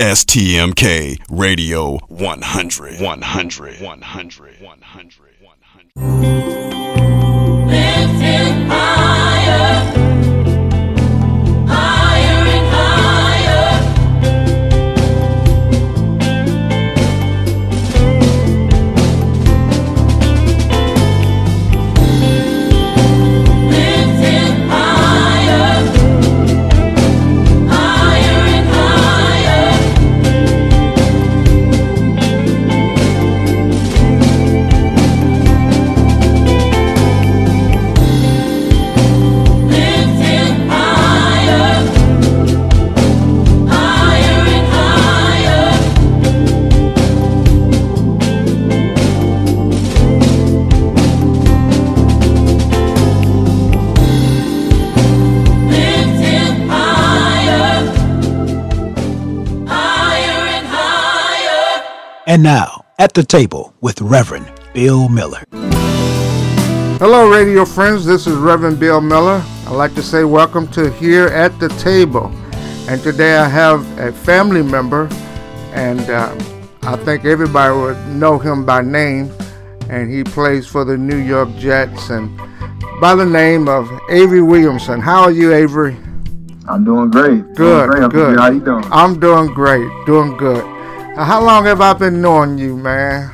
[0.00, 2.40] STMK Radio 100.
[2.98, 3.20] 100.
[3.20, 4.00] 100.
[4.00, 4.00] 100.
[5.94, 6.79] 100.
[62.40, 65.44] And now, at the table with Reverend Bill Miller.
[66.96, 68.06] Hello, radio friends.
[68.06, 69.44] This is Reverend Bill Miller.
[69.66, 72.32] I'd like to say welcome to Here at the Table.
[72.88, 75.06] And today I have a family member,
[75.74, 76.34] and uh,
[76.80, 79.30] I think everybody would know him by name.
[79.90, 82.34] And he plays for the New York Jets, and
[83.02, 84.98] by the name of Avery Williamson.
[84.98, 85.94] How are you, Avery?
[86.66, 87.54] I'm doing great.
[87.54, 88.10] Good, doing great.
[88.12, 88.38] good.
[88.38, 88.84] How you doing?
[88.90, 90.79] I'm doing great, doing good.
[91.22, 93.30] How long have I been knowing you, man?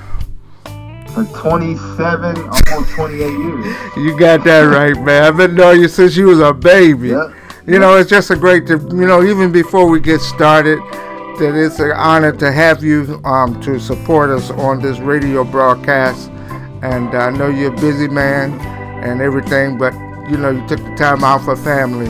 [1.15, 3.77] For 27, almost 28 years.
[3.97, 5.23] You got that right, man.
[5.23, 7.09] I've been knowing you since you was a baby.
[7.11, 7.33] Yep.
[7.67, 10.79] You know, it's just a great to, you know, even before we get started,
[11.39, 16.29] that it's an honor to have you um, to support us on this radio broadcast.
[16.83, 18.53] And I know you're a busy man
[19.05, 19.93] and everything, but,
[20.29, 22.09] you know, you took the time out for family.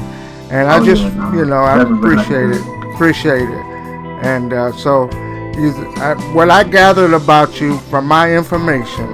[0.51, 2.95] And I Oh, just, yeah, no, you know, I appreciate it.
[2.95, 3.65] Appreciate it.
[4.25, 5.09] And uh, so,
[5.59, 9.07] you, I, what I gathered about you from my information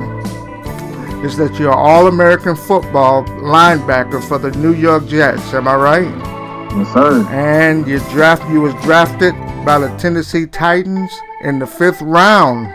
[1.25, 5.55] is that you're All American football linebacker for the New York Jets.
[5.55, 6.73] Am I right?
[6.77, 7.25] Yes, sir.
[7.31, 9.35] And you draft you was drafted
[9.65, 11.13] by the Tennessee Titans
[11.45, 12.69] in the fifth round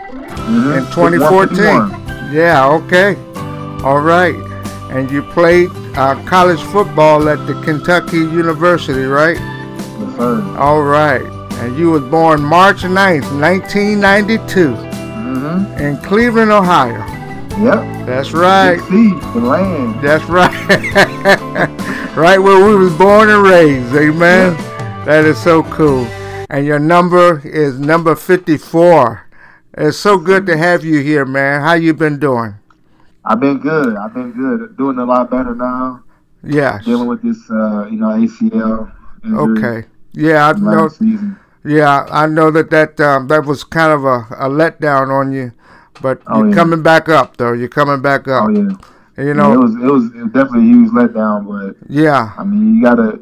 [0.48, 0.78] Mhm.
[0.78, 2.32] in 2014.
[2.32, 2.66] Yeah.
[2.68, 3.16] Okay.
[3.84, 4.34] All right.
[4.90, 9.36] And you played uh, college football at the Kentucky University, right?
[9.36, 10.56] Yes, sir.
[10.58, 11.22] All right.
[11.60, 14.74] And you was born March 9th, 1992,
[15.28, 15.78] Mm-hmm.
[15.78, 16.98] in Cleveland, Ohio.
[17.62, 18.06] Yep.
[18.06, 18.80] That's right.
[18.88, 20.02] C, the land.
[20.02, 20.52] That's right.
[22.16, 23.94] right where we was born and raised.
[23.94, 24.56] Amen.
[25.04, 26.06] That is so cool.
[26.50, 29.28] And your number is number 54.
[29.74, 31.60] It's so good to have you here, man.
[31.60, 32.54] How you been doing?
[33.24, 33.96] I've been good.
[33.96, 34.76] I've been good.
[34.78, 36.02] Doing a lot better now.
[36.42, 36.80] Yeah.
[36.84, 38.90] Dealing with this, uh, you know, ACL.
[39.24, 39.88] injury Okay.
[40.12, 40.88] Yeah, I know.
[41.64, 45.52] Yeah, I know that that um, that was kind of a, a letdown on you,
[46.00, 46.54] but Oh, you're yeah.
[46.54, 47.52] coming back up though.
[47.52, 48.48] You're coming back up.
[48.48, 49.24] Oh yeah.
[49.24, 49.52] You know.
[49.52, 52.32] it was it was it was definitely a huge letdown, but yeah.
[52.38, 53.20] I mean, you gotta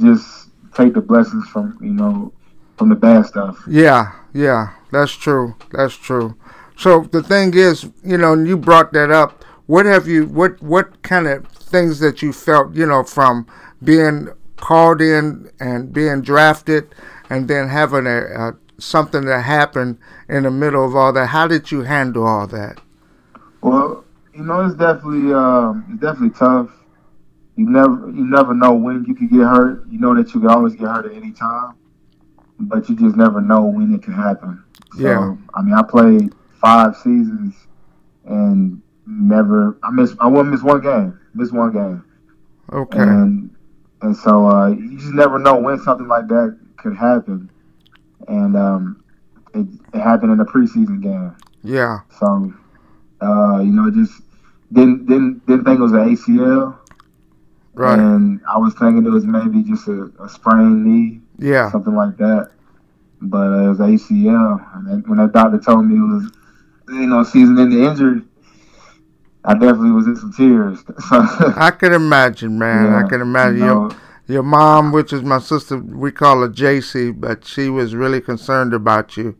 [0.00, 2.32] just take the blessings from you know
[2.78, 3.62] from the bad stuff.
[3.68, 5.54] Yeah, yeah, that's true.
[5.72, 6.36] That's true.
[6.78, 9.44] So the thing is, you know, and you brought that up.
[9.66, 10.26] What have you?
[10.26, 13.46] What what kind of things that you felt, you know, from
[13.84, 16.94] being called in and being drafted,
[17.30, 19.98] and then having a, a something that happened
[20.28, 21.26] in the middle of all that?
[21.28, 22.80] How did you handle all that?
[23.60, 24.04] Well,
[24.34, 26.70] you know, it's definitely um, it's definitely tough.
[27.56, 29.86] You never you never know when you could get hurt.
[29.88, 31.74] You know that you can always get hurt at any time,
[32.60, 34.62] but you just never know when it can happen.
[34.96, 35.36] So, Yeah.
[35.54, 37.54] I mean, I played five seasons
[38.24, 41.18] and never I missed I won't miss one game.
[41.34, 42.04] Missed one game.
[42.72, 42.98] Okay.
[42.98, 43.50] And
[44.02, 47.50] and so uh, you just never know when something like that could happen.
[48.28, 49.04] And um,
[49.54, 51.34] it, it happened in a preseason game.
[51.62, 52.00] yeah.
[52.18, 52.52] So,
[53.20, 54.22] uh, you know, just
[54.72, 56.78] didn't didn't didn't think it was an ACL,
[57.74, 57.98] Right.
[57.98, 61.70] and I was thinking it was maybe just a, a sprained knee, Yeah.
[61.70, 62.50] something like that.
[63.20, 66.30] But uh, it was ACL, and then when that doctor told me it was,
[66.88, 68.22] you know, season-ending injury,
[69.44, 70.82] I definitely was in some tears.
[71.10, 72.92] I can imagine, man.
[72.92, 73.58] I yeah, can imagine.
[73.60, 73.90] you know,
[74.28, 78.74] your mom, which is my sister, we call her JC, but she was really concerned
[78.74, 79.36] about you.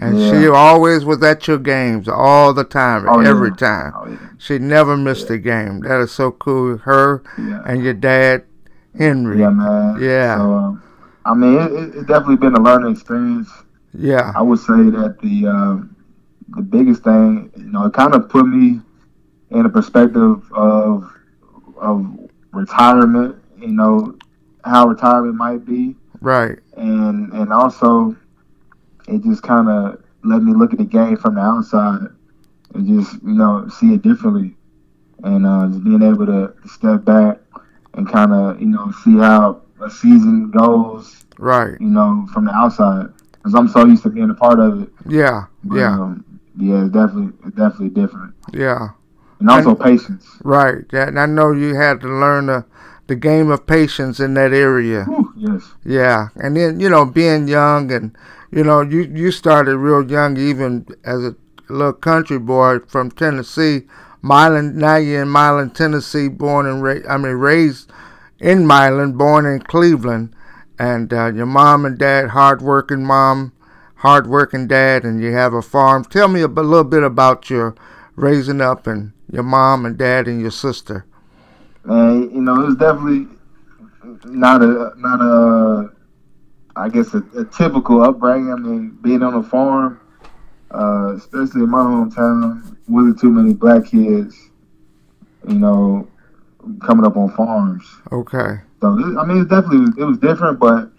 [0.00, 3.54] And she always was at your games all the time, Oh, every yeah.
[3.56, 3.92] time.
[3.94, 4.18] Oh, yeah.
[4.38, 5.80] She never missed a game.
[5.80, 6.78] That is so cool.
[6.78, 7.62] Her Yeah.
[7.66, 8.44] and your dad,
[8.96, 9.40] Henry.
[9.40, 9.98] Yeah, man.
[10.00, 10.38] Yeah.
[10.38, 10.82] So, um,
[11.26, 13.50] I mean, it, it, it's definitely been a learning experience.
[13.92, 14.32] Yeah.
[14.34, 15.94] I would say that the um,
[16.48, 18.80] the biggest thing, you know, it kind of put me
[19.50, 21.12] in a perspective of
[21.76, 22.06] of
[22.52, 23.36] retirement.
[23.58, 24.16] You know,
[24.64, 26.58] how retirement might be, Right.
[26.76, 28.16] and and also
[29.08, 32.00] it just kind of let me look at the game from the outside
[32.74, 34.56] and just you know see it differently,
[35.24, 37.38] and uh, just being able to step back
[37.94, 41.80] and kind of you know see how a season goes, Right.
[41.80, 43.06] you know, from the outside.
[43.32, 44.90] Because I'm so used to being a part of it.
[45.08, 45.44] Yeah.
[45.64, 45.94] But, Yeah.
[45.94, 46.24] um,
[46.58, 48.88] yeah, it's definitely it's definitely different, Yeah.
[49.38, 50.26] and also patience.
[50.44, 50.84] Right.
[50.92, 52.66] Yeah, and I know you had to learn the
[53.10, 55.02] the game of patience in that area.
[55.04, 55.62] Whew, yes.
[55.84, 58.16] Yeah, and then you know, being young and
[58.52, 61.34] you know, you you started real young, even as a
[61.68, 63.82] little country boy from Tennessee,
[64.22, 64.78] Milan.
[64.78, 67.90] Now you're in Milan, Tennessee, born and ra- I mean raised
[68.38, 70.32] in Milan, born in Cleveland,
[70.78, 73.52] and uh, your mom and dad, hardworking mom,
[73.96, 76.04] hardworking dad, and you have a farm.
[76.04, 77.74] Tell me a b- little bit about your
[78.14, 81.04] raising up and your mom and dad and your sister.
[81.84, 83.26] And you know, it was definitely
[84.24, 85.90] not a not a
[86.76, 88.52] I guess a, a typical upbringing.
[88.52, 90.00] I mean, being on a farm,
[90.70, 94.50] uh, especially in my hometown, wasn't too many black kids,
[95.48, 96.08] you know,
[96.80, 97.84] coming up on farms.
[98.12, 98.60] Okay.
[98.80, 98.88] So
[99.18, 100.90] I mean, it definitely it was different, but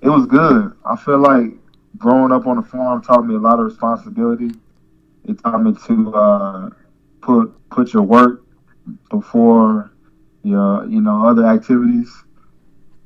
[0.00, 0.72] it was good.
[0.84, 1.52] I feel like
[1.98, 4.50] growing up on a farm taught me a lot of responsibility.
[5.24, 6.70] It taught me to uh,
[7.20, 8.44] put put your work
[9.10, 9.90] before
[10.46, 12.10] your you know other activities,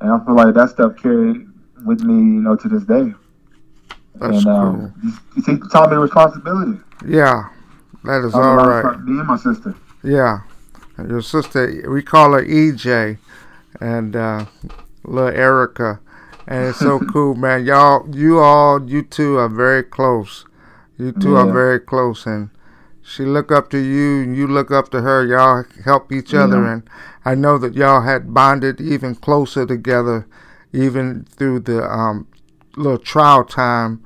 [0.00, 1.46] and I feel like that stuff carried
[1.84, 3.14] with me you know to this day.
[4.16, 5.54] That's and um, cool.
[5.54, 6.78] it, it taught me responsibility.
[7.06, 7.48] Yeah,
[8.04, 8.44] that is all right.
[8.44, 8.84] me all a lot of right.
[8.84, 9.74] respons- Me and my sister.
[10.02, 10.40] Yeah,
[10.98, 13.18] your sister, we call her EJ,
[13.80, 14.44] and uh,
[15.04, 16.00] little Erica,
[16.46, 17.64] and it's so cool, man.
[17.64, 20.44] Y'all, you all, you two are very close.
[20.98, 22.50] You two are very close, and
[23.10, 25.24] she look up to you, and you look up to her.
[25.26, 26.72] Y'all help each other, Yeah.
[26.72, 26.82] and
[27.24, 30.26] I know that y'all had bonded even closer together,
[30.72, 32.26] even through the um,
[32.76, 34.00] little trial time,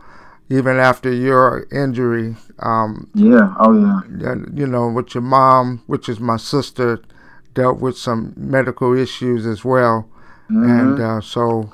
[0.48, 2.36] even after your injury.
[2.60, 3.54] Um, Yeah.
[3.58, 4.34] Oh yeah.
[4.54, 7.00] you know, with your mom, which is my sister,
[7.54, 10.08] dealt with some medical issues as well,
[10.48, 11.18] and Mhm.
[11.18, 11.72] uh, so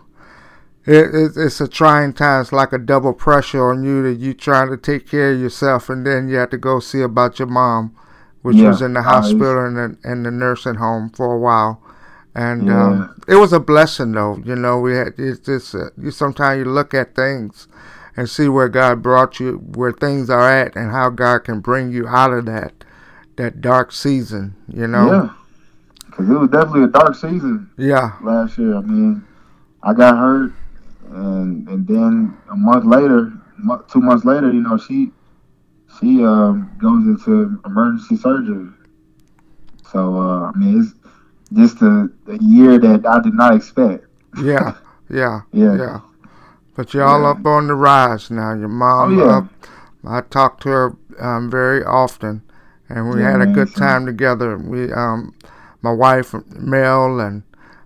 [0.90, 2.40] it, it, it's a trying time.
[2.42, 5.88] It's like a double pressure on you that you trying to take care of yourself,
[5.88, 7.94] and then you have to go see about your mom,
[8.42, 8.68] which Yeah.
[8.68, 11.80] was in the Uh, hospital and the, and the nursing home for a while.
[12.34, 12.86] And Yeah.
[12.86, 14.38] um, it was a blessing, though.
[14.44, 16.10] You know, we had it's just uh, you.
[16.10, 17.66] Sometimes you look at things
[18.16, 21.90] and see where God brought you, where things are at, and how God can bring
[21.90, 22.72] you out of that
[23.36, 24.54] that dark season.
[24.68, 25.28] You know, Yeah.
[26.06, 28.76] Because it was definitely a dark season yeah, last year.
[28.76, 29.24] I mean,
[29.82, 30.52] I got hurt,
[31.94, 33.32] then a month later,
[33.88, 35.10] two months later, you know, she
[35.98, 38.68] she um, goes into emergency surgery.
[39.92, 40.94] So uh, I mean, it's
[41.52, 44.06] just a, a year that I did not expect.
[44.42, 44.74] yeah,
[45.10, 45.76] yeah, Yeah.
[45.76, 46.00] yeah.
[46.76, 47.30] But y'all Yeah.
[47.30, 48.54] up on the rise now.
[48.54, 49.36] Your mom Oh, yeah.
[49.38, 49.46] up.
[50.04, 52.42] I talk to her um, very often,
[52.88, 54.56] and we Yeah, had a man, good so- time together.
[54.56, 55.34] We, um,
[55.82, 57.42] my wife Mel and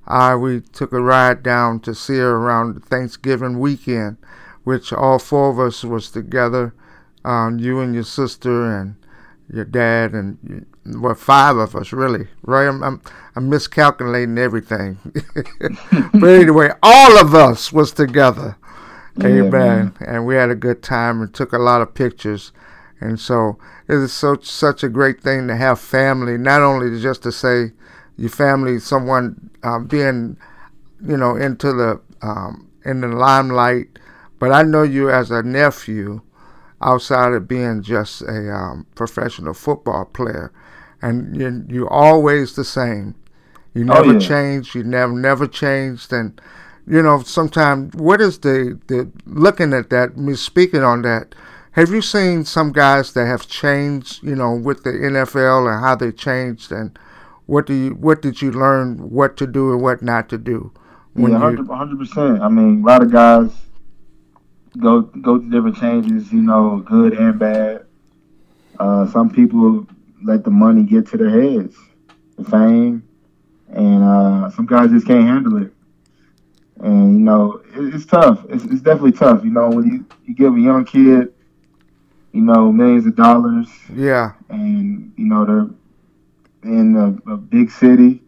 [0.06, 4.18] I, we took a ride down to see her around Thanksgiving weekend,
[4.64, 6.74] which all four of us was together.
[7.24, 8.96] Um, you and your sister and
[9.50, 12.28] your dad and well, five of us really.
[12.42, 12.66] Right?
[12.66, 13.00] I'm I'm,
[13.34, 14.98] I'm miscalculating everything.
[16.14, 18.56] but anyway, all of us was together.
[19.16, 19.50] Yeah, Amen.
[19.50, 19.94] man.
[20.00, 22.52] And we had a good time and took a lot of pictures.
[23.00, 23.58] And so
[23.88, 27.73] it is so such a great thing to have family, not only just to say
[28.16, 30.37] your family, someone um, being,
[31.04, 33.99] you know, into the um, in the limelight,
[34.38, 36.21] but I know you as a nephew,
[36.80, 40.52] outside of being just a um, professional football player,
[41.02, 43.14] and you you always the same.
[43.75, 44.18] You Oh, never yeah.
[44.18, 44.75] changed.
[44.75, 46.40] You never never changed, and
[46.87, 51.35] you know sometimes what is the the looking at that me speaking on that
[51.73, 55.94] have you seen some guys that have changed you know with the NFL and how
[55.94, 56.99] they changed and
[57.46, 60.72] what do you what did you learn what to do and what not to do
[61.14, 62.42] when yeah, you hundred percent.
[62.42, 63.50] I mean, a lot of guys
[64.78, 66.32] go go through different changes.
[66.32, 67.86] You know, good and bad.
[68.78, 69.86] Uh, some people
[70.24, 71.76] let the money get to their heads,
[72.36, 73.06] the fame,
[73.68, 75.72] and uh, some guys just can't handle it.
[76.80, 78.44] And you know, it, it's tough.
[78.48, 79.44] It's, it's definitely tough.
[79.44, 81.32] You know, when you you give a young kid,
[82.32, 85.68] you know, millions of dollars, yeah and you know they're
[86.64, 88.23] in a, a big city,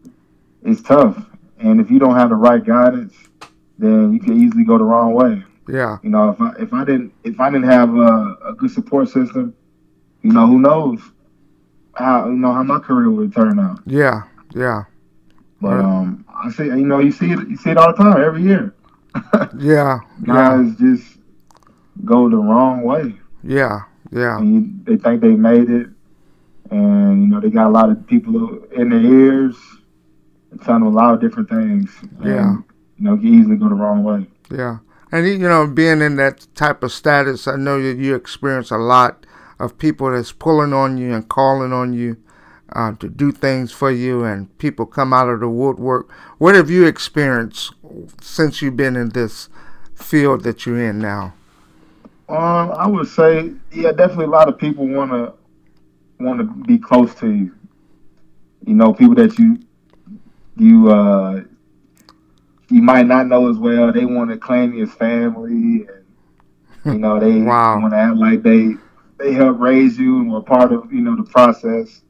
[0.62, 1.16] it's tough.
[1.58, 3.14] And if you don't have the right guidance,
[3.78, 5.42] then you can easily go the wrong way.
[5.68, 8.70] yeah You know, if I if I didn't if I didn't have a, a good
[8.70, 9.54] support system,
[10.22, 11.00] you know, who knows
[11.94, 13.80] how you know how my career would turn out.
[13.86, 14.22] yeah
[14.54, 14.84] yeah
[15.60, 15.84] But Right.
[15.84, 18.42] um, I see you know you see it you see it all the time every
[18.42, 18.74] year.
[19.58, 21.18] yeah yeah Guys just
[22.04, 23.14] go the wrong way.
[23.42, 25.88] Yeah, yeah, And you, they think they made it,
[26.70, 29.56] and you know they got a lot of people in their ears,
[30.64, 31.90] telling them a lot of different things.
[32.20, 32.56] And, Yeah.
[32.98, 34.26] you know, you easily go the wrong way.
[34.50, 34.78] yeah.
[35.12, 38.70] And you you know, being in that type of status, I know that you experience
[38.70, 39.24] a lot
[39.58, 42.16] of people that's pulling on you and calling on you
[42.72, 46.10] uh, to do things for you, and people come out of the woodwork.
[46.38, 47.72] What have you experienced
[48.20, 49.48] since you've been in this
[49.94, 51.32] field that you're in now?
[52.28, 55.32] Um, I would say, yeah, definitely a lot of people want to
[56.18, 57.52] want to be close to you.
[58.66, 59.58] You know, people that you
[60.56, 61.42] you uh
[62.68, 63.92] you might not know as well.
[63.92, 66.04] They want to claim you as family, and
[66.88, 67.80] you know they Wow.
[67.80, 68.74] want to act like they
[69.18, 72.02] they helped raise you and were part of you know the process.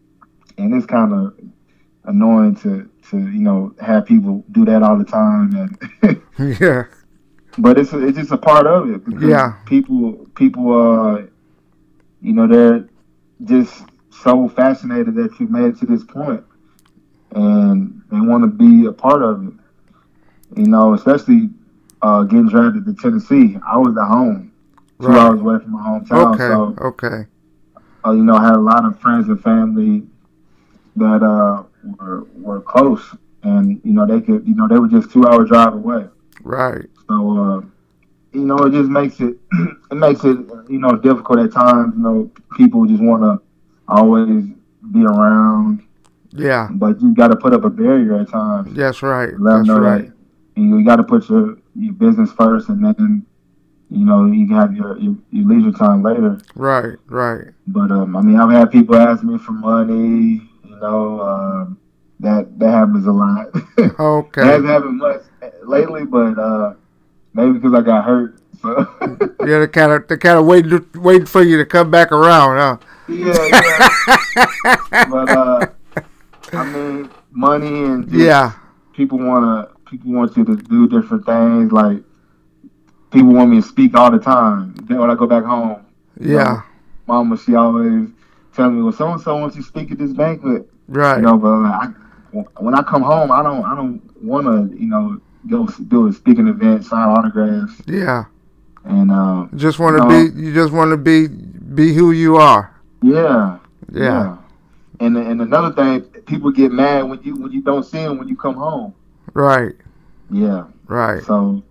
[0.58, 1.38] And it's kind of
[2.04, 5.54] annoying to to you know have people do that all the time.
[6.02, 6.84] And yeah,
[7.58, 9.52] but it's it's just a part of it because Yeah.
[9.64, 11.22] people people uh
[12.20, 12.88] you know they're
[13.44, 13.84] just
[14.23, 16.44] so fascinated that you made it to this point
[17.35, 19.54] and they want to be a part of it.
[20.56, 21.50] You know especially
[22.02, 23.58] uh getting drafted to Tennessee.
[23.66, 24.52] I was at home.
[25.00, 25.18] Two Right.
[25.18, 27.26] hours away from my hometown okay, so okay,
[28.06, 30.04] uh, you know I had a lot of friends and family
[30.96, 31.64] that uh
[31.99, 35.44] were were close and you know they could you know they were just two hour
[35.44, 36.06] drive away.
[36.42, 37.61] Right, so, uh,
[38.32, 39.37] you know, it just makes it
[39.90, 41.94] it makes it you know difficult at times.
[41.96, 43.46] You know, people just want to
[43.88, 44.45] always
[44.93, 45.83] be around,
[46.33, 48.75] yeah, but you got to put up a barrier at times.
[48.76, 50.07] that's right, Let them that's know right,
[50.55, 53.26] that you got to put your your business first, and then
[53.90, 56.38] you know you can have your, your your leisure time later.
[56.55, 60.43] right, right, But um, I mean, I've had people ask me for money.
[60.64, 61.78] You know, um,
[62.21, 63.49] that that happens a lot.
[63.99, 65.23] Okay, hasn't happened much
[65.64, 66.75] lately, but uh,
[67.35, 68.38] maybe because I got hurt.
[68.62, 68.87] So
[69.47, 69.59] yeah.
[69.61, 72.87] They kind of they kind of waiting waiting for you to come back around, huh?
[73.08, 74.76] Yeah, yeah.
[75.10, 75.66] but uh,
[76.52, 78.52] I mean, money and just Yeah,
[78.94, 81.72] people wanna people want you to do different things.
[81.72, 82.02] Like
[83.10, 84.75] people want me to speak all the time.
[84.84, 85.84] Then when I go back home,
[86.20, 86.62] yeah,
[87.06, 88.08] Mama she always
[88.54, 91.22] telling me, "Well, so and so wants you to speak at this banquet." right, You
[91.22, 94.86] know, but like, I, when I come home, I don't I don't want to you
[94.88, 98.25] know go do a speaking event, sign autographs, yeah.
[98.84, 100.08] and um, Just want to No.
[100.08, 102.75] be, you just want to be, be who you are.
[103.03, 103.59] Yeah.
[103.93, 104.38] Yeah,
[105.00, 108.29] And and another thing, people get mad when you when you don't see them when
[108.29, 108.95] you come home.
[109.35, 109.75] right,
[110.31, 110.67] Yeah.
[110.88, 111.62] right, So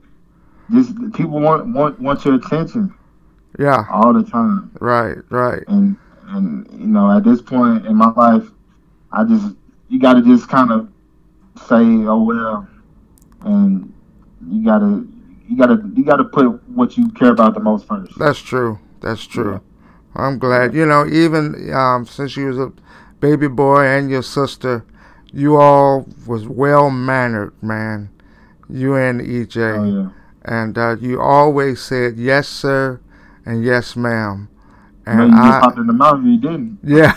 [0.71, 2.93] just people want want want your attention
[3.59, 4.71] yeah, all the time.
[4.79, 8.49] right, right, And and you know, at this point in my life,
[9.11, 9.55] I just
[9.89, 10.89] you got to just kind of
[11.67, 12.67] say, "Oh well,"
[13.41, 13.93] and
[14.49, 15.07] you got to
[15.47, 18.13] you got to you got to put what you care about the most first.
[18.17, 18.79] That's true.
[19.01, 19.61] That's true.
[20.15, 20.73] I'm glad.
[20.73, 22.71] You know, even um, since you was a
[23.19, 24.85] baby boy and your sister,
[25.31, 28.09] you all was well mannered, man.
[28.69, 30.09] You and EJ, Oh yeah.
[30.43, 32.99] and uh, you always said yes, sir,
[33.45, 34.49] and yes, ma'am.
[35.05, 36.23] And you just I, popped in the mouth.
[36.23, 36.79] You didn't.
[36.83, 37.13] yeah,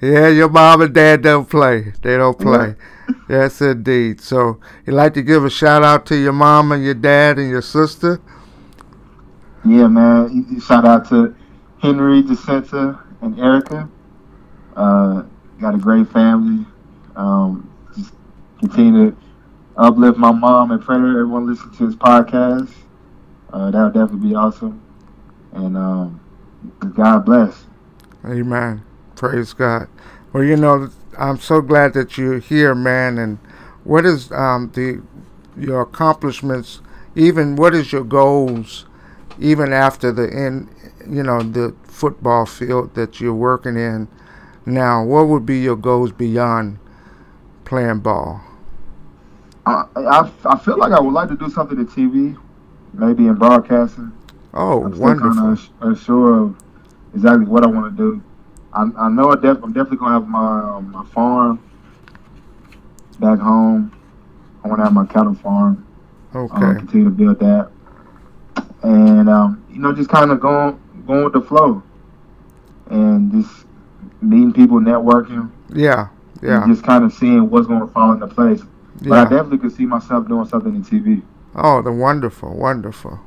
[0.00, 1.92] yeah, your mom and dad don't play.
[2.02, 2.76] They don't play.
[3.28, 4.20] Yes, indeed.
[4.20, 7.50] So, you'd like to give a shout out to your mom and your dad and
[7.50, 8.20] your sister?
[9.64, 10.60] Yeah, man.
[10.60, 11.34] Shout out to
[11.80, 13.88] Henry, Jacinta, and Erica.
[14.76, 15.22] Uh,
[15.60, 16.66] got a great family.
[17.16, 18.12] Um, just
[18.58, 19.16] continue to
[19.76, 22.70] uplift my mom and pray everyone listen to his podcast.
[23.52, 24.80] Uh, that would definitely be awesome.
[25.52, 26.20] And um,
[26.94, 27.64] God bless.
[28.24, 28.82] Amen.
[29.16, 29.88] Praise God.
[30.32, 33.18] Well, you know, I'm so glad that you're here, man.
[33.18, 33.38] And
[33.84, 35.02] what is um, the
[35.56, 36.80] your accomplishments?
[37.16, 38.86] Even what is your goals?
[39.40, 40.68] Even after the end,
[41.08, 44.06] you know, the football field that you're working in
[44.66, 45.02] now.
[45.02, 46.78] What would be your goals beyond
[47.64, 48.42] playing ball?
[49.66, 52.38] I, I, I feel like I would like to do something in TV,
[52.92, 54.12] maybe in broadcasting.
[54.52, 55.30] Oh, I'm wonderful.
[55.34, 56.56] kind of unsure of
[57.14, 58.22] exactly what I want to do.
[58.72, 61.62] I, I know I def- I'm definitely gonna have my um, my farm
[63.18, 63.92] back home.
[64.64, 65.86] I want to have my cattle farm.
[66.34, 66.78] Um, Okay.
[66.78, 67.70] continue to build that,
[68.82, 71.82] and um, you know, just kind of going going with the flow,
[72.90, 73.66] and just
[74.22, 76.08] meeting people, networking, Yeah.
[76.42, 76.62] Yeah.
[76.62, 78.62] and just kind of seeing what's going to fall into place.
[79.02, 81.22] But I definitely could see myself doing something in TV.
[81.54, 83.18] Oh, the wonderful, wonderful.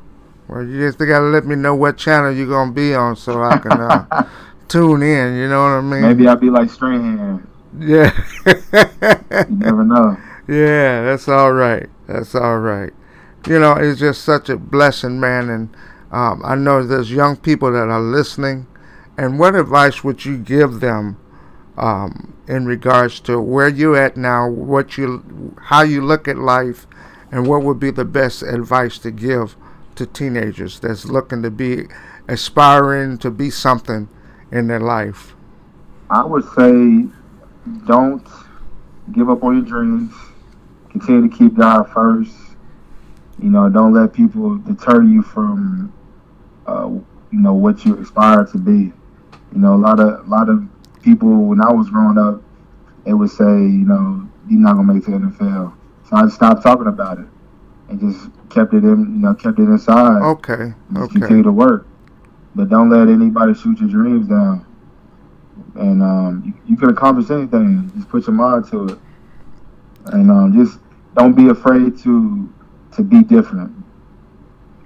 [0.47, 3.57] Well, you just gotta let me know what channel you're gonna be on so I
[3.57, 4.27] can uh,
[4.67, 5.35] tune in.
[5.35, 6.01] You know what I mean?
[6.01, 7.47] Maybe I'll be like Strahan.
[7.79, 8.11] Yeah.
[8.45, 10.17] You never know.
[10.47, 11.89] yeah, that's all right.
[12.07, 12.93] That's all right.
[13.47, 15.69] You know, it's just such a blessing, man, and
[16.13, 18.67] Um, I know there's young people that are listening,
[19.17, 21.17] and what advice would you give them
[21.75, 26.85] um, in regards to where you're at now, what you, how you look at life,
[27.31, 29.55] and what would be the best advice to give
[29.95, 31.87] to teenagers that's looking to be
[32.27, 34.07] aspiring to be something
[34.51, 35.35] in their life?
[36.11, 37.07] I would say
[37.87, 38.27] don't
[39.13, 40.13] give up on your dreams.
[40.91, 42.31] Continue to keep God first.
[43.43, 45.93] You know, don't let people deter you from,
[46.65, 48.93] uh, you know, what you aspire to be.
[49.51, 50.63] You know, a lot of a lot of
[51.01, 52.41] people when I was growing up,
[53.03, 55.73] they would say, you know, you're not gonna make it to the NFL.
[56.09, 57.27] So I stopped talking about it
[57.89, 60.21] and just kept it in, you know, kept it inside.
[60.21, 60.73] Okay.
[60.93, 61.19] Just Okay.
[61.19, 61.85] continue to work,
[62.55, 64.65] but don't let anybody shoot your dreams down.
[65.75, 67.91] And um, you, you can accomplish anything.
[67.93, 68.99] Just put your mind to it,
[70.05, 70.79] and um, just
[71.13, 72.49] don't be afraid to
[72.95, 73.71] to be different.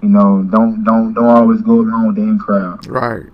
[0.02, 2.86] You know, don't don't don't always go along with the in crowd.
[2.86, 3.26] Right.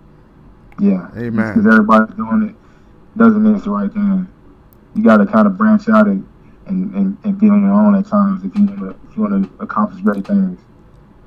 [0.81, 1.55] Yeah, Amen.
[1.55, 4.29] Because everybody's doing it doesn't mean it's the right thing.
[4.95, 6.27] You got to kind of branch out and,
[6.67, 9.23] and, and, and be on your own at times if you want to if you
[9.23, 10.61] want to accomplish great things.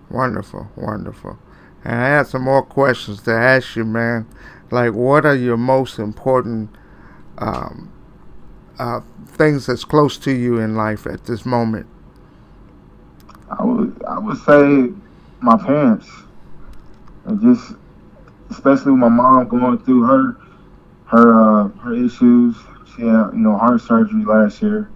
[0.10, 1.38] Wonderful, wonderful.
[1.84, 4.28] And I had some more questions to ask you, man.
[4.72, 6.70] Like, what are your most important
[7.38, 7.94] um,
[8.80, 11.88] uh, things that's close to you in life at this moment?
[13.50, 14.92] I would I would say
[15.42, 16.08] my parents,
[17.26, 17.74] and just
[18.50, 20.38] especially with my mom going through her
[21.06, 22.56] her uh, her issues.
[22.96, 24.90] She had you know heart surgery last year.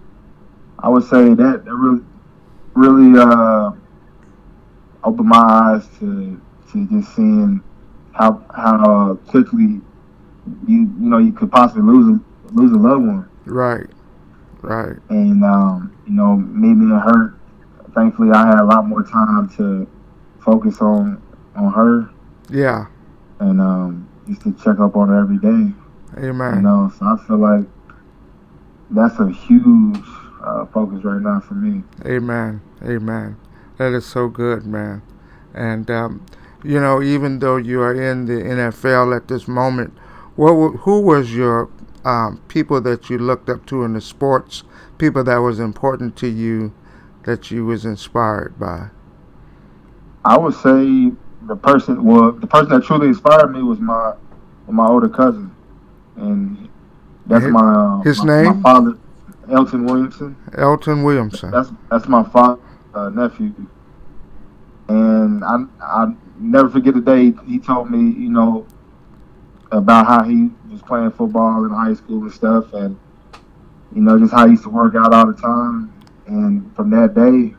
[0.78, 2.02] I would say that that really
[2.74, 3.72] really uh,
[5.04, 6.40] opened my eyes to
[6.72, 7.62] to just seeing
[8.12, 9.80] how how quickly
[10.66, 13.90] you you know you could possibly lose a lose a loved one Right,
[14.62, 17.34] right, and um, you know, me being hurt,
[17.94, 19.88] thankfully I had a lot more time to
[20.40, 21.22] focus on
[21.54, 22.10] on her
[22.50, 22.86] yeah,
[23.38, 25.72] and um, just to check up on her every day.
[26.18, 26.56] amen.
[26.56, 27.66] You know, so I feel like
[28.90, 30.04] that's a huge
[30.42, 31.82] uh, focus right now for me.
[32.04, 32.60] Amen.
[32.82, 33.36] Amen.
[33.78, 35.02] That is so good, man.
[35.54, 36.26] And um,
[36.62, 39.96] you know, even though you are in the NFL at this moment,
[40.36, 41.68] what who was your
[42.04, 44.62] um, people that you looked up to in the sports?
[44.98, 46.72] People that was important to you,
[47.24, 48.88] that you was inspired by.
[50.24, 51.12] I would say
[51.46, 54.14] the person, well, the person that truly inspired me was my
[54.68, 55.54] my older cousin,
[56.16, 56.68] and
[57.26, 58.56] that's His- my uh, his my, name?
[58.56, 58.98] my father,
[59.50, 60.36] Elton Williamson.
[60.56, 61.50] Elton Williamson.
[61.50, 62.60] That's that's my father
[62.94, 63.52] uh, nephew,
[64.88, 68.66] and I I never forget the day he told me, you know,
[69.72, 72.96] about how he was playing football in high school and stuff, and
[73.94, 75.92] you know just how he used to work out all the time.
[76.26, 77.54] And from that day,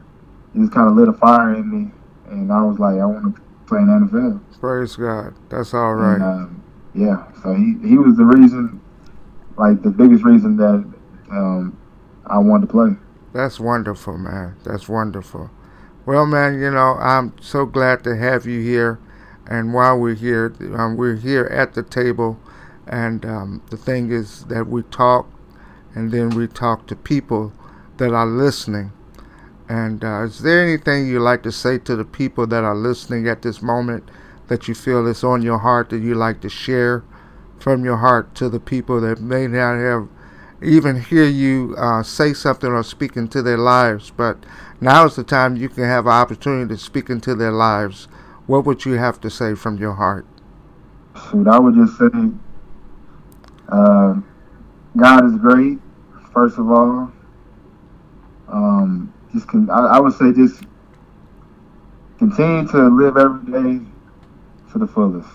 [0.56, 1.92] it just kind of lit a fire in me,
[2.30, 4.60] and I was like, I want to play in the NFL.
[4.60, 5.34] Praise God.
[5.50, 6.16] That's all right.
[6.16, 6.64] And, um,
[6.96, 8.80] yeah, so he he was the reason,
[9.58, 10.86] like the biggest reason that
[11.32, 11.78] um,
[12.28, 12.90] I wanted to play.
[13.34, 14.56] That's wonderful, man.
[14.64, 15.50] That's wonderful.
[16.06, 19.00] Well, man, you know, I'm so glad to have you here.
[19.48, 22.40] And while we're here, um, we're here at the table.
[22.88, 25.28] And um, the thing is that we talk
[25.96, 27.54] and then we talk to people
[27.98, 28.92] that are listening.
[29.70, 33.28] And uh, is there anything you'd like to say to the people that are listening
[33.28, 34.10] at this moment
[34.48, 37.04] that you feel is on your heart that you like to share
[37.60, 40.10] from your heart to the people that may not have
[40.62, 44.38] even hear you uh, say something or speak into their lives, but
[44.80, 48.08] now is the time you can have an opportunity to speak into their lives.
[48.48, 50.26] What would you have to say from your heart?
[51.30, 52.30] Shoot, I would just say,
[53.70, 54.16] uh,
[54.98, 55.80] God is great.
[56.34, 57.12] First of all,
[58.54, 60.64] um, just I, I would say just
[62.20, 63.86] continue to live every day
[64.72, 65.30] to the fullest.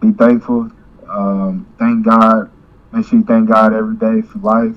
[0.00, 0.70] Be thankful.
[1.08, 2.50] Um, thank God.
[2.92, 4.76] Make sure you thank God every day for life.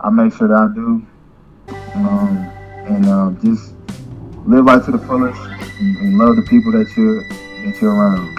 [0.00, 1.06] I make sure that I do.
[1.94, 2.50] Um,
[2.86, 3.72] and um, just
[4.46, 7.22] live life to the fullest and, and love the people that you're
[7.64, 8.38] that you're around.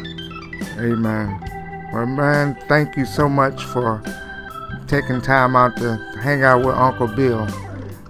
[0.79, 1.89] Amen.
[1.91, 4.01] Well, man, thank you so much for
[4.87, 7.47] taking time out to hang out with Uncle Bill.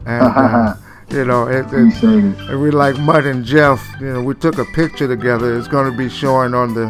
[0.09, 0.73] And, uh,
[1.09, 3.85] you know, it, it, we like Mutt and Jeff.
[4.01, 5.57] You know, we took a picture together.
[5.57, 6.87] It's going to be showing on the,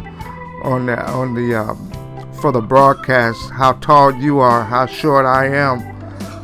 [0.64, 1.92] on the, on the, um,
[2.42, 5.80] for the broadcast how tall you are, how short I am.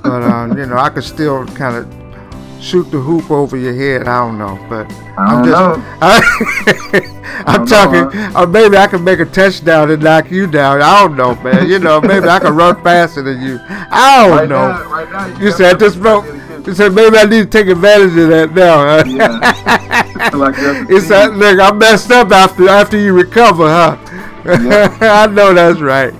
[0.04, 4.08] But um, you know, I could still kind of shoot the hoop over your head.
[4.08, 7.06] I don't know, but I I'm just,
[7.48, 8.20] I'm talking.
[8.20, 10.82] know, Or maybe I can make a touchdown and knock you down.
[10.82, 11.68] I don't know, man.
[11.70, 13.60] You know, maybe I can run faster than you.
[13.70, 14.68] I don't Right know.
[14.70, 16.65] now, right now, You said this definitely bro.
[16.65, 19.04] gotta get You said maybe I need to take advantage of that now.
[19.04, 19.04] huh?
[19.08, 20.30] Yeah.
[20.34, 20.56] like
[20.89, 21.60] It's that look.
[21.60, 23.97] I messed up after after you recover, huh?
[24.45, 24.97] Yeah.
[25.01, 26.13] I know that's right.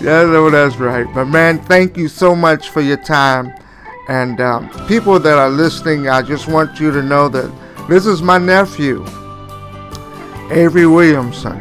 [0.00, 1.06] Yeah, I know that's right.
[1.14, 3.52] But man, thank you so much for your time.
[4.08, 7.50] And um, people that are listening, I just want you to know that
[7.88, 9.04] this is my nephew,
[10.50, 11.60] Avery Williamson,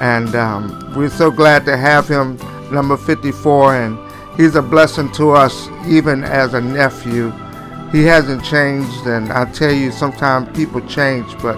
[0.00, 2.36] and um, we're so glad to have him,
[2.70, 3.98] number 54, and
[4.36, 7.32] he's a blessing to us even as a nephew.
[7.92, 11.56] He hasn't changed, and I tell you, sometimes people change, but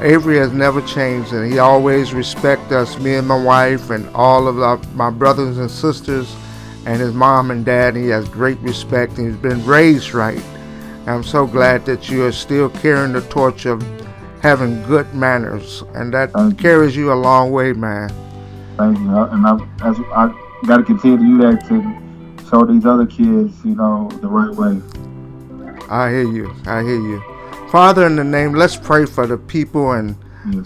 [0.00, 4.46] Avery has never changed, and he always respect us, me and my wife, and all
[4.46, 6.36] of our, my brothers and sisters,
[6.84, 7.96] and his mom and dad.
[7.96, 10.42] He has great respect, and he's been raised right.
[11.00, 13.82] And I'm so glad that you are still carrying the torch of
[14.42, 18.10] having good manners, and that Thank carries you a long way, man.
[18.76, 19.16] Thank you.
[19.16, 20.32] And I, that's, I
[20.66, 24.54] got to continue to do that to show these other kids, you know, the right
[24.54, 24.80] way.
[25.90, 26.54] I hear you.
[26.66, 27.22] I hear you.
[27.70, 29.92] Father, in the name, let's pray for the people.
[29.92, 30.16] And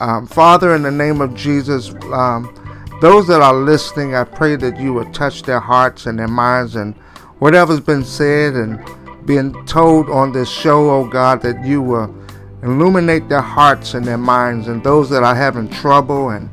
[0.00, 2.54] um, Father, in the name of Jesus, um,
[3.00, 6.76] those that are listening, I pray that you would touch their hearts and their minds
[6.76, 6.94] and
[7.40, 8.80] whatever's been said and
[9.26, 12.14] being told on this show, oh God, that you will
[12.62, 14.68] illuminate their hearts and their minds.
[14.68, 16.48] And those that are having trouble and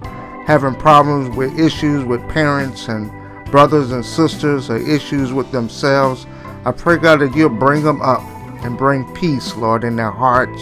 [0.47, 3.12] having problems with issues with parents and
[3.51, 6.25] brothers and sisters or issues with themselves,
[6.65, 8.21] I pray, God, that you'll bring them up
[8.63, 10.61] and bring peace, Lord, in their hearts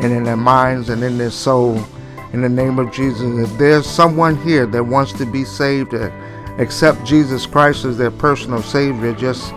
[0.00, 1.82] and in their minds and in their soul.
[2.32, 6.12] In the name of Jesus, if there's someone here that wants to be saved, that
[6.58, 9.52] accept Jesus Christ as their personal Savior, just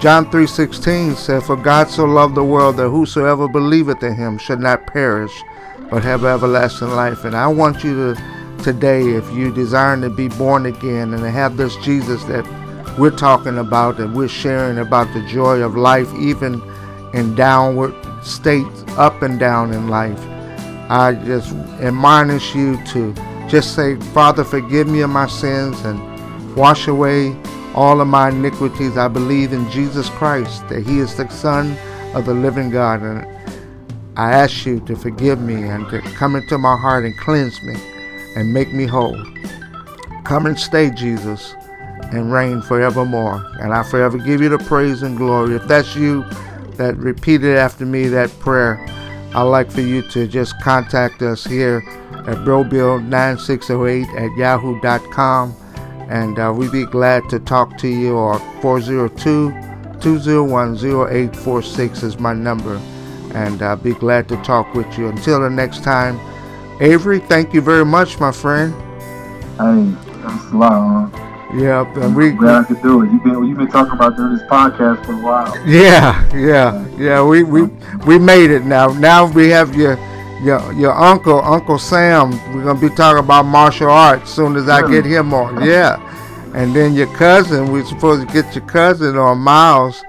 [0.00, 4.60] John 3:16 said, "For God so loved the world that whosoever believeth in Him should
[4.60, 5.44] not perish,
[5.90, 8.20] but have everlasting life." And I want you to
[8.62, 12.44] today, if you desire to be born again and have this Jesus that
[12.98, 16.62] we're talking about and we're sharing about the joy of life, even
[17.14, 20.18] in downward states, up and down in life.
[20.90, 23.14] I just admonish you to
[23.48, 27.36] just say, Father, forgive me of my sins and wash away
[27.74, 28.96] all of my iniquities.
[28.96, 31.76] I believe in Jesus Christ, that He is the Son
[32.14, 33.02] of the living God.
[33.02, 33.24] And
[34.16, 37.74] I ask you to forgive me and to come into my heart and cleanse me
[38.36, 39.18] and make me whole.
[40.24, 41.54] Come and stay, Jesus,
[42.12, 43.44] and reign forevermore.
[43.60, 45.56] And I forever give you the praise and glory.
[45.56, 46.24] If that's you
[46.76, 48.84] that repeated after me that prayer,
[49.34, 51.82] I'd like for you to just contact us here
[52.26, 55.56] at brobill9608 at yahoo.com.
[56.08, 59.50] And uh, we'd be glad to talk to you, or 402
[60.00, 62.76] 201 0846 is my number.
[63.34, 65.08] And I'll be glad to talk with you.
[65.08, 66.20] Until the next time,
[66.80, 68.72] Avery, thank you very much, my friend.
[69.58, 71.23] Hey, that's a lot?
[71.54, 73.12] Yep, and we, glad I could do it.
[73.12, 75.68] You've been you've been talking about doing this podcast for a while.
[75.68, 77.22] yeah, yeah, yeah.
[77.24, 77.62] We we
[78.06, 78.88] we made it now.
[78.88, 79.96] Now we have your
[80.42, 82.32] your your uncle, Uncle Sam.
[82.52, 85.64] We're gonna be talking about martial arts soon as I get him on.
[85.64, 86.00] Yeah,
[86.54, 87.70] and then your cousin.
[87.70, 90.02] We're supposed to get your cousin on Miles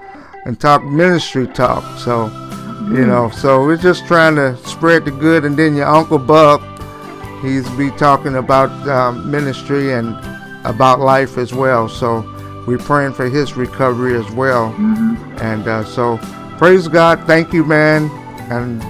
[0.46, 1.98] and talk ministry talk.
[2.00, 2.26] So
[2.88, 5.44] you know, so we're just trying to spread the good.
[5.44, 6.60] And then your uncle Buck,
[7.40, 10.14] he's be talking about um, ministry and
[10.66, 11.88] about life as well.
[11.88, 12.22] So
[12.66, 14.72] we're praying for his recovery as well.
[14.72, 15.38] Mm-hmm.
[15.38, 16.18] And uh, so,
[16.58, 17.24] praise God.
[17.26, 18.10] Thank you, man.
[18.50, 18.80] And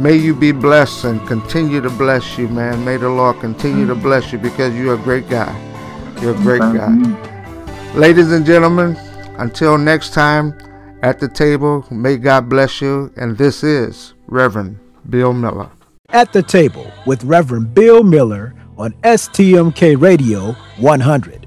[0.00, 2.84] may you be blessed and continue to bless you, man.
[2.84, 5.52] May the Lord continue to bless you because you're a great guy.
[6.20, 7.92] You're a great Thank guy.
[7.94, 7.98] you.
[7.98, 8.96] Ladies and gentlemen,
[9.38, 10.56] until next time
[11.02, 13.12] at the table, may God bless you.
[13.16, 14.78] And this is Reverend
[15.10, 15.70] Bill Miller.
[16.10, 21.46] At the table with Reverend Bill Miller on STMK Radio 100.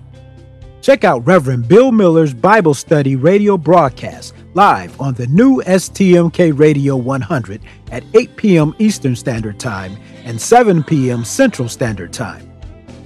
[0.82, 6.98] Check out Reverend Bill Miller's Bible study radio broadcast live on the new STMK Radio
[6.98, 8.76] 100 at 8 p.m.
[8.80, 11.24] Eastern Standard Time and 7 p.m.
[11.24, 12.52] Central Standard Time.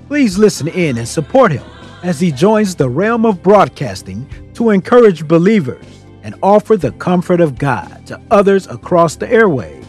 [0.08, 1.66] Please listen in and support him
[2.02, 5.86] as he joins the realm of broadcasting to encourage believers
[6.24, 9.84] and offer the comfort of God to others across the airwaves.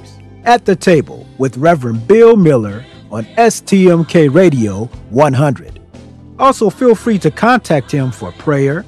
[0.45, 5.81] At the table with Reverend Bill Miller on STMK Radio 100.
[6.39, 8.85] Also, feel free to contact him for prayer,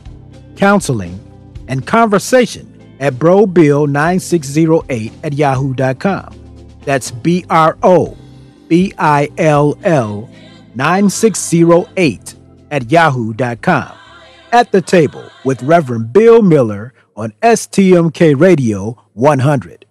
[0.56, 1.18] counseling,
[1.68, 6.34] and conversation at brobill9608 at yahoo.com.
[6.84, 8.16] That's B R O
[8.68, 10.28] B I L L
[10.74, 12.34] 9608
[12.70, 13.92] at yahoo.com.
[14.52, 19.84] At the table with Reverend Bill Miller on STMK Radio 100.